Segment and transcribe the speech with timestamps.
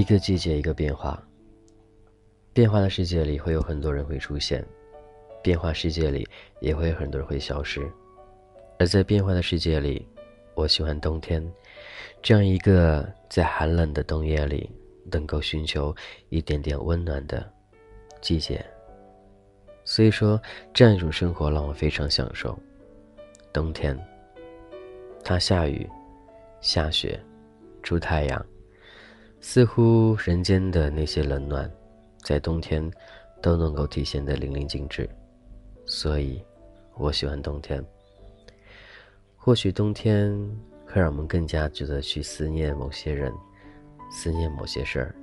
[0.00, 1.22] 一个季节一个变化，
[2.54, 4.64] 变化的世界里会有很多人会出现，
[5.42, 6.26] 变化世界里
[6.60, 7.86] 也会有很多人会消失。
[8.78, 10.08] 而在变化的世界里，
[10.54, 11.46] 我喜欢冬天，
[12.22, 14.70] 这样一个在寒冷的冬夜里
[15.12, 15.94] 能够寻求
[16.30, 17.46] 一点点温暖的
[18.22, 18.64] 季节。
[19.84, 20.40] 所以说，
[20.72, 22.58] 这样一种生活让我非常享受。
[23.52, 23.94] 冬天，
[25.22, 25.86] 它下雨、
[26.62, 27.20] 下雪、
[27.82, 28.46] 出太阳。
[29.40, 31.68] 似乎人间的那些冷暖，
[32.18, 32.88] 在冬天
[33.40, 35.08] 都能够体现的淋漓尽致，
[35.86, 36.44] 所以，
[36.96, 37.84] 我喜欢冬天。
[39.36, 40.30] 或许冬天
[40.86, 43.32] 会让我们更加值得去思念某些人，
[44.10, 45.14] 思念某些事儿，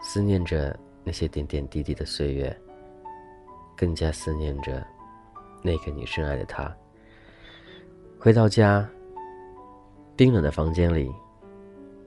[0.00, 2.58] 思念着那些点点滴滴的岁月，
[3.76, 4.84] 更加思念着
[5.62, 6.74] 那个你深爱的他。
[8.18, 8.88] 回到家，
[10.16, 11.12] 冰冷的房间里，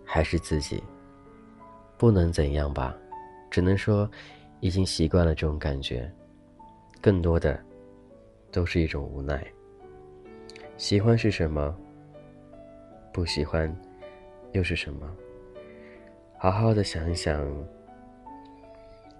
[0.03, 0.83] 还是自己。
[1.97, 2.95] 不能怎样吧，
[3.49, 4.09] 只能说，
[4.59, 6.11] 已经习惯了这种感觉。
[7.01, 7.59] 更多的，
[8.51, 9.45] 都是一种无奈。
[10.77, 11.75] 喜欢是什么？
[13.13, 13.73] 不喜欢，
[14.51, 15.09] 又是什么？
[16.37, 17.49] 好好的想一想，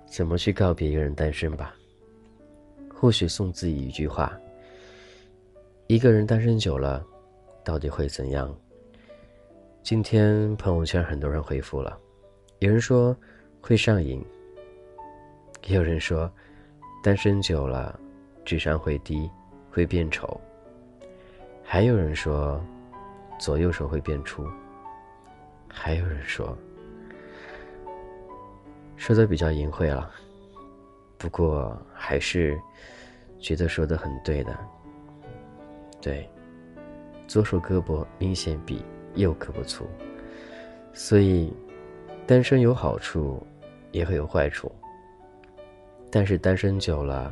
[0.05, 1.73] 怎么去告别一个人单身吧。
[2.93, 4.37] 或许送自己一句话：
[5.87, 7.05] 一个人单身久了，
[7.63, 8.53] 到底会怎样？
[9.81, 11.97] 今天朋友圈很多人回复了。
[12.59, 13.15] 有人说
[13.59, 14.23] 会上瘾，
[15.67, 16.31] 也有人说
[17.03, 17.99] 单身久了
[18.45, 19.29] 智商会低，
[19.69, 20.39] 会变丑。
[21.61, 22.63] 还有人说
[23.37, 24.47] 左右手会变粗。
[25.67, 26.57] 还有人说
[28.95, 30.09] 说的比较淫秽了，
[31.17, 32.57] 不过还是
[33.37, 34.57] 觉得说的很对的。
[36.01, 36.29] 对，
[37.27, 38.81] 左手胳膊明显比
[39.15, 39.85] 右胳膊粗，
[40.93, 41.53] 所以。
[42.27, 43.45] 单身有好处，
[43.91, 44.71] 也会有坏处。
[46.09, 47.31] 但是单身久了，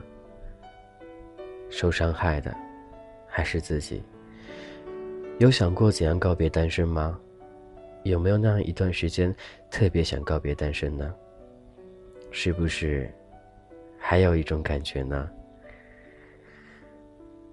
[1.69, 2.55] 受伤害的
[3.27, 4.03] 还是自己。
[5.39, 7.19] 有想过怎样告别单身吗？
[8.03, 9.33] 有没有那样一段时间
[9.71, 11.11] 特别想告别单身呢？
[12.29, 13.11] 是不是
[13.97, 15.27] 还有一种感觉呢？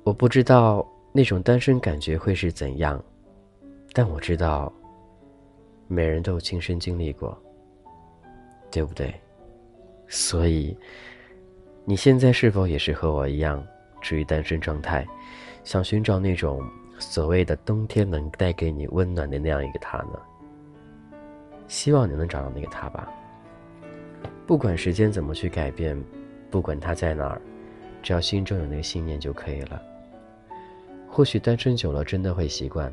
[0.02, 3.02] 我不知道那种单身感觉会是怎样，
[3.94, 4.70] 但我知道。
[5.92, 7.36] 每人都有亲身经历过，
[8.70, 9.12] 对不对？
[10.06, 10.76] 所以，
[11.84, 13.60] 你现在是否也是和我一样
[14.00, 15.04] 处于单身状态，
[15.64, 16.62] 想寻找那种
[17.00, 20.20] 所谓的冬天能带给你温暖的那样一个他呢？
[21.66, 23.12] 希望你能找到那个他吧。
[24.46, 26.00] 不管时间怎么去改变，
[26.52, 27.42] 不管他在哪儿，
[28.00, 29.82] 只要心中有那个信念就可以了。
[31.08, 32.92] 或许单身久了，真的会习惯。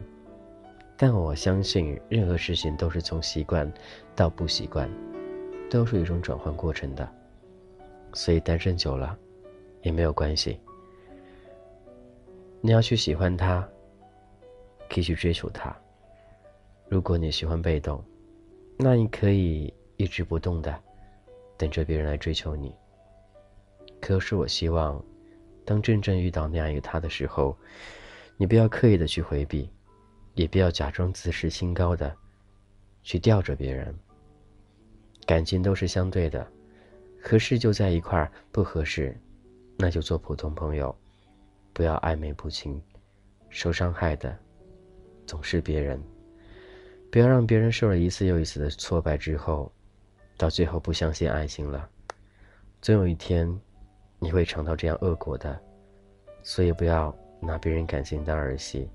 [0.99, 3.71] 但我相信，任何事情都是从习惯
[4.15, 4.89] 到不习惯，
[5.69, 7.07] 都是一种转换过程的。
[8.13, 9.15] 所以单身久了，
[9.83, 10.59] 也没有关系。
[12.61, 13.61] 你要去喜欢他，
[14.89, 15.75] 可以去追求他。
[16.89, 18.03] 如果你喜欢被动，
[18.75, 20.75] 那你可以一直不动的，
[21.57, 22.73] 等着别人来追求你。
[24.01, 24.99] 可是我希望，
[25.63, 27.55] 当真正遇到那样一个他的时候，
[28.35, 29.69] 你不要刻意的去回避。
[30.37, 32.15] 也不要假装自视清高的，
[33.01, 33.93] 去吊着别人。
[35.25, 36.47] 感情都是相对的，
[37.19, 39.19] 合适就在一块儿，不合适，
[39.79, 40.95] 那就做普通朋友，
[41.73, 42.79] 不要暧昧不清。
[43.49, 44.37] 受伤害的，
[45.25, 45.99] 总是别人。
[47.11, 49.71] 不要让别人受了一次又一次的挫败之后，
[50.37, 51.89] 到最后不相信爱情了。
[52.79, 53.59] 总有一天，
[54.19, 55.59] 你会尝到这样恶果的。
[56.43, 58.87] 所以不要拿别人感情当儿戏。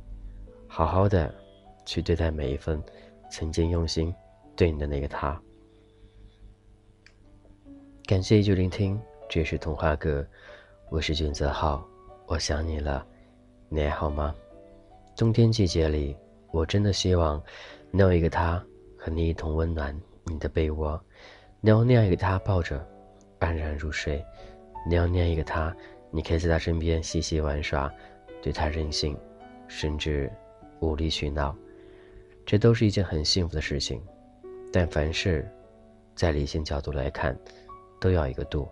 [0.75, 1.31] 好好的，
[1.85, 2.83] 去对待每一份
[3.31, 4.13] 曾经用心
[4.57, 5.39] 对你的那个他。
[8.07, 10.27] 感谢一句聆听，这是童话哥，
[10.89, 11.87] 我是俊泽浩，
[12.27, 13.07] 我想你了，
[13.69, 14.35] 你还好吗？
[15.15, 16.17] 冬天季节里，
[16.53, 17.41] 我真的希望
[17.91, 18.57] 能有一个他
[18.97, 19.95] 和你一同温暖
[20.25, 20.99] 你的被窝，
[21.61, 22.83] 能有那样一个他抱着
[23.41, 24.25] 安然入睡，
[24.89, 25.77] 能有那样一个他，
[26.11, 27.93] 你可以在他身边嬉戏玩耍，
[28.41, 29.15] 对他任性，
[29.69, 30.33] 甚至。
[30.83, 31.57] 无理取闹，
[32.45, 34.03] 这都是一件很幸福的事情。
[34.73, 35.49] 但凡事，
[36.17, 37.39] 在理性角度来看，
[38.01, 38.69] 都要一个度。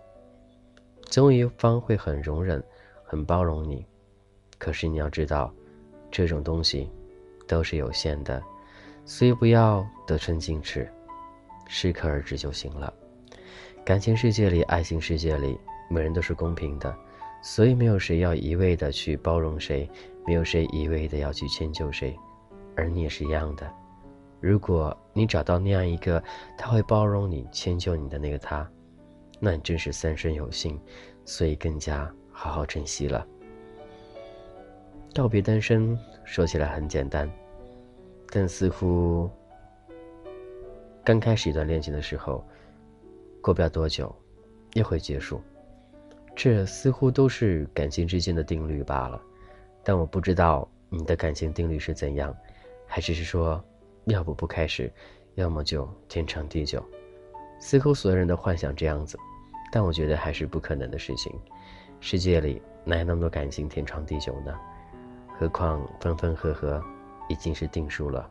[1.05, 2.61] 总有一方会很容忍、
[3.03, 3.85] 很包容你，
[4.57, 5.53] 可是你要知道，
[6.11, 6.89] 这种东西
[7.47, 8.43] 都是有限的，
[9.05, 10.91] 所以不要得寸进尺，
[11.67, 12.93] 适可而止就行了。
[13.85, 15.57] 感情世界里、爱情世界里，
[15.89, 16.93] 每人都是公平的，
[17.41, 19.89] 所以没有谁要一味的去包容谁。
[20.25, 22.17] 没有谁一味的要去迁就谁，
[22.75, 23.71] 而你也是一样的。
[24.39, 26.23] 如果你找到那样一个
[26.57, 28.67] 他会包容你、迁就你的那个他，
[29.39, 30.79] 那你真是三生有幸，
[31.25, 33.25] 所以更加好好珍惜了。
[35.13, 37.29] 告别单身，说起来很简单，
[38.29, 39.29] 但似乎
[41.03, 42.43] 刚开始一段恋情的时候，
[43.41, 44.15] 过不了多久，
[44.73, 45.41] 又会结束。
[46.35, 49.21] 这似乎都是感情之间的定律罢了。
[49.83, 52.35] 但我不知道你的感情定律是怎样，
[52.87, 53.63] 还是是说。
[54.05, 54.91] 要不不开始，
[55.35, 56.83] 要么就天长地久。
[57.59, 59.15] 似乎所有人都幻想这样子，
[59.71, 61.31] 但我觉得还是不可能的事情。
[61.99, 64.59] 世界里哪有那么多感情天长地久呢？
[65.37, 66.83] 何况分分合合
[67.29, 68.27] 已经是定数了。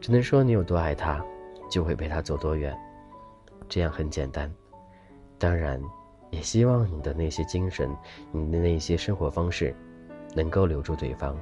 [0.00, 1.24] 只能说你有多爱他，
[1.70, 2.76] 就会陪他走多远。
[3.68, 4.52] 这样很简单。
[5.38, 5.80] 当然，
[6.30, 7.88] 也希望你的那些精神，
[8.32, 9.72] 你的那些生活方式，
[10.34, 11.36] 能够留住对方。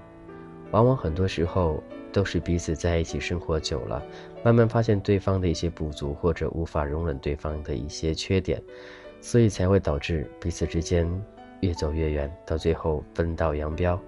[0.71, 1.83] 往往很多时候。
[2.13, 4.03] 都是彼此在一起生活久了，
[4.43, 8.59] 慢慢发现对方的一些不足，或者无法容忍对方的一些缺点，
[9.21, 11.07] 所以才会导致彼此之间
[11.61, 14.01] 越走越远，到最后分道扬镳。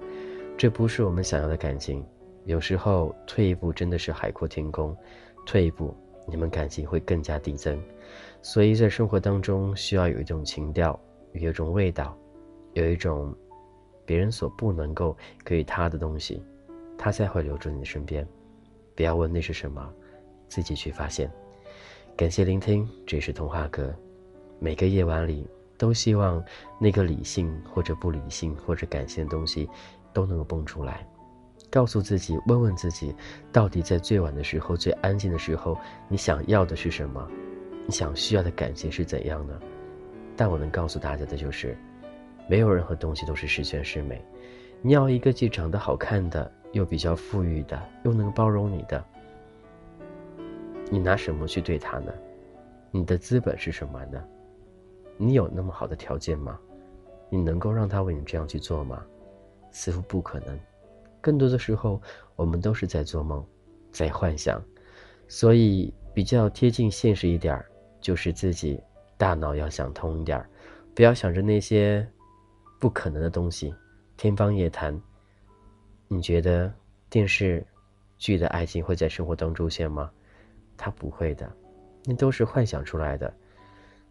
[0.57, 2.03] 这不是我们想要的感情。
[2.47, 4.97] 有时候退一步真的是海阔天空，
[5.45, 5.95] 退一步
[6.27, 7.79] 你们感情会更加递增。
[8.41, 10.99] 所以在生活当中需要有一种情调，
[11.33, 12.17] 有一种味道，
[12.73, 13.37] 有一种
[14.09, 15.15] 别人所不能够
[15.45, 16.43] 给予他的东西。
[16.97, 18.27] 他才会留住你的身边，
[18.97, 19.87] 不要问那是什么，
[20.49, 21.31] 自己去发现。
[22.17, 23.95] 感谢聆听，这是童话哥。
[24.59, 25.47] 每个夜晚里，
[25.77, 26.43] 都希望
[26.81, 29.69] 那个理性或者不理性或者感性的东西，
[30.15, 31.07] 都能够蹦出来，
[31.71, 33.15] 告诉自己，问问自己，
[33.53, 35.79] 到底在最晚的时候、最安静的时候，
[36.09, 37.29] 你想要的是什么？
[37.87, 39.61] 你想需要的感情是怎样呢？
[40.35, 41.79] 但我能告诉大家的就是，
[42.49, 44.21] 没有任何东西都是十全十美。
[44.83, 46.51] 你要一个既长得好看的。
[46.73, 49.03] 又比较富裕的，又能包容你的，
[50.91, 52.13] 你拿什么去对他呢？
[52.91, 54.23] 你的资本是什么呢？
[55.17, 56.61] 你有那么好的条件吗？
[57.31, 59.03] 你能够让他为你这样去做吗？
[59.71, 60.61] 似乎不可能。
[61.23, 62.03] 更多的时候，
[62.37, 63.43] 我们都是在做梦，
[63.91, 64.63] 在幻想，
[65.27, 67.65] 所以比较贴近现实一点儿，
[67.99, 68.79] 就是自己
[69.17, 70.47] 大脑要想通一点儿，
[70.95, 72.07] 不要想着那些
[72.79, 73.75] 不可能的东西，
[74.17, 75.01] 天方夜谭。
[76.07, 76.73] 你觉得
[77.11, 77.67] 电视
[78.17, 80.11] 剧的爱情会在生活当中出现吗？
[80.77, 81.51] 它不会的，
[82.05, 83.33] 那都是幻想出来的。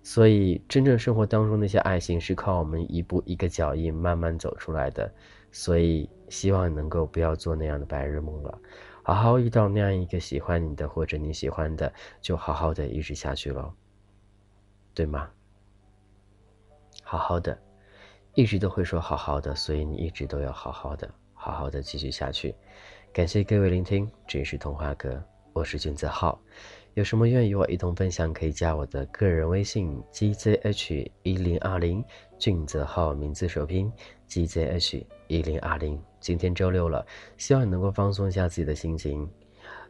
[0.04, 5.12] 所以，真正生活当中那些爱情是靠我们一步一个脚印慢慢走出来的。
[5.52, 8.60] 所以，希望能够不要做那样的白日梦了，
[9.02, 11.92] 好好遇到那样一个喜欢你的或者你喜欢的，
[12.22, 13.74] 就好好的一直下去喽，
[14.94, 15.30] 对吗？
[17.04, 17.58] 好好的，
[18.38, 21.10] 一直都会说好好的，所以你一直都要好好的。
[21.34, 22.54] 好好的继续下去，
[23.12, 25.20] 感谢各位聆听，这里是童话哥，
[25.54, 26.40] 我是君子浩，
[26.94, 32.06] 有什么愿意与我一同分享，可以加我的个人微信 gzh 一零二零，
[32.38, 33.92] 俊泽浩名字首拼
[34.30, 36.00] gzh 一零二零。
[36.20, 37.04] 今天周六了，
[37.38, 39.28] 希望你能够放松一下自己的心情，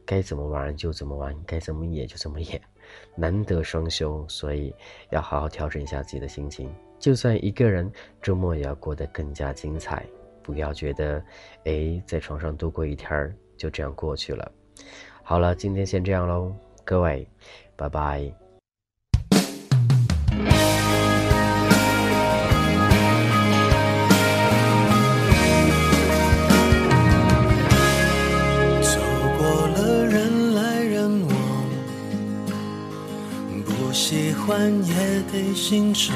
[0.06, 2.62] 该怎么玩就怎么玩，该怎么野就怎么野，
[3.14, 4.74] 难得双休，所以
[5.10, 7.92] 要好好调整一下自己的心情，就算一个人，
[8.22, 10.06] 周末也要过得更加精彩。
[10.44, 11.22] 不要觉得，
[11.66, 14.50] 哎，在床上度过一天儿就这样过去了。
[15.22, 17.28] 好了，今天先这样喽，各位，
[17.76, 18.32] 拜拜。
[28.82, 29.02] 走
[29.38, 31.36] 过了人来人往，
[33.66, 36.16] 不喜欢也得欣赏。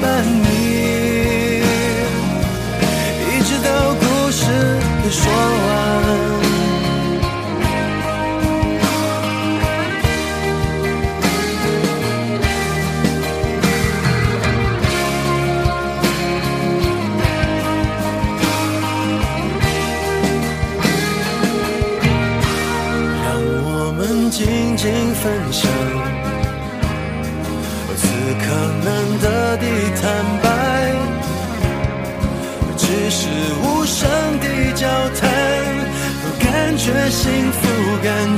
[0.00, 1.62] 伴你，
[3.28, 4.44] 一直到故事。
[5.02, 5.70] 给说完。
[23.22, 23.28] 让
[23.64, 25.69] 我们静静分享，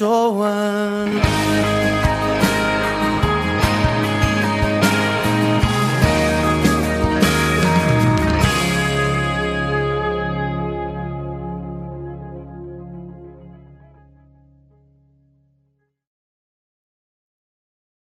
[0.00, 0.59] show up.